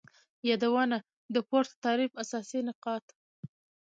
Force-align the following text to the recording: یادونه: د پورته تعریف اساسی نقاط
یادونه: 0.49 0.97
د 1.33 1.35
پورته 1.47 1.75
تعریف 1.85 2.11
اساسی 2.23 2.59
نقاط 2.67 3.05